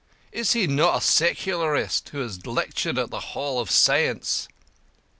Is 0.31 0.53
he 0.53 0.65
not 0.65 0.97
a 0.97 1.01
secularist, 1.05 2.09
who 2.09 2.21
has 2.21 2.47
lectured 2.47 2.97
at 2.97 3.11
the 3.11 3.19
Hall 3.19 3.59
of 3.59 3.69
Science? 3.69 4.47